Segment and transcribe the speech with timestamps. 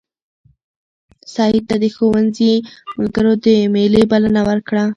[1.35, 2.53] سعید ته د ښوونځي
[2.97, 4.83] ملګرو د مېلې بلنه ورکړه.